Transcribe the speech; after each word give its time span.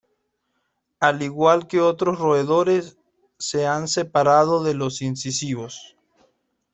Al 0.99 1.21
igual 1.21 1.67
que 1.67 1.79
otros 1.79 2.17
roedores, 2.17 2.97
se 3.37 3.67
han 3.67 3.87
separado 3.87 4.63
de 4.63 4.73
los 4.73 5.03
incisivos. 5.03 5.95